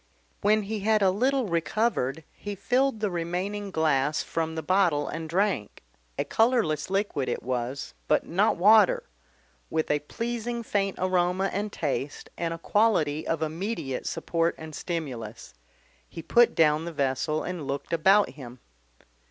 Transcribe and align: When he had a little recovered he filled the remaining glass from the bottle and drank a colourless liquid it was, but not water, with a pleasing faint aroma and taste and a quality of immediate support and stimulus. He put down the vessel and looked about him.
When 0.41 0.63
he 0.63 0.79
had 0.79 1.03
a 1.03 1.11
little 1.11 1.45
recovered 1.45 2.23
he 2.33 2.55
filled 2.55 3.01
the 3.01 3.11
remaining 3.11 3.69
glass 3.69 4.23
from 4.23 4.55
the 4.55 4.63
bottle 4.63 5.07
and 5.07 5.29
drank 5.29 5.83
a 6.17 6.25
colourless 6.25 6.89
liquid 6.89 7.29
it 7.29 7.43
was, 7.43 7.93
but 8.07 8.25
not 8.25 8.57
water, 8.57 9.03
with 9.69 9.91
a 9.91 9.99
pleasing 9.99 10.63
faint 10.63 10.95
aroma 10.97 11.51
and 11.53 11.71
taste 11.71 12.31
and 12.35 12.51
a 12.51 12.57
quality 12.57 13.27
of 13.27 13.43
immediate 13.43 14.07
support 14.07 14.55
and 14.57 14.73
stimulus. 14.73 15.53
He 16.09 16.23
put 16.23 16.55
down 16.55 16.85
the 16.85 16.91
vessel 16.93 17.43
and 17.43 17.67
looked 17.67 17.93
about 17.93 18.29
him. 18.31 18.57